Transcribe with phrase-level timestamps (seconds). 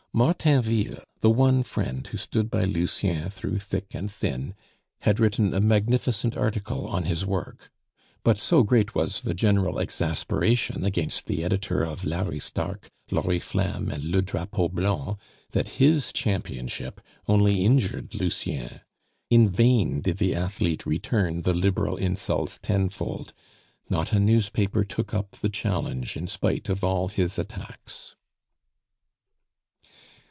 [0.13, 4.53] Martainville, the one friend who stood by Lucien through thick and thin,
[5.03, 7.71] had written a magnificent article on his work;
[8.21, 14.21] but so great was the general exasperation against the editor of L'Aristarque, L'Oriflamme, and Le
[14.21, 15.17] Drapeau Blanc,
[15.51, 16.99] that his championship
[17.29, 18.81] only injured Lucien.
[19.29, 23.31] In vain did the athlete return the Liberal insults tenfold,
[23.89, 28.17] not a newspaper took up the challenge in spite of all his attacks.